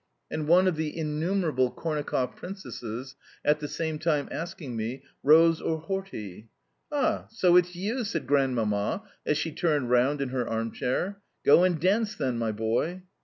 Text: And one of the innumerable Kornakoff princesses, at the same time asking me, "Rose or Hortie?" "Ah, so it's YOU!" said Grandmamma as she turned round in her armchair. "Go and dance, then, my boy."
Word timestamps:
And 0.31 0.47
one 0.47 0.67
of 0.67 0.77
the 0.77 0.97
innumerable 0.97 1.69
Kornakoff 1.71 2.35
princesses, 2.35 3.15
at 3.45 3.59
the 3.59 3.67
same 3.67 3.99
time 3.99 4.27
asking 4.31 4.75
me, 4.75 5.03
"Rose 5.21 5.61
or 5.61 5.77
Hortie?" 5.79 6.49
"Ah, 6.91 7.27
so 7.29 7.55
it's 7.55 7.75
YOU!" 7.75 8.03
said 8.03 8.25
Grandmamma 8.25 9.03
as 9.27 9.37
she 9.37 9.51
turned 9.51 9.91
round 9.91 10.19
in 10.19 10.29
her 10.29 10.47
armchair. 10.49 11.21
"Go 11.45 11.63
and 11.63 11.79
dance, 11.79 12.15
then, 12.15 12.39
my 12.39 12.51
boy." 12.51 13.03